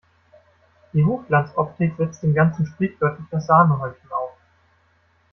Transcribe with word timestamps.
Die 0.93 1.05
Hochglanzoptik 1.05 1.93
setzt 1.95 2.23
dem 2.23 2.33
Ganzen 2.33 2.65
sprichwörtlich 2.65 3.27
das 3.29 3.45
Sahnehäubchen 3.45 4.11
auf. 4.11 4.31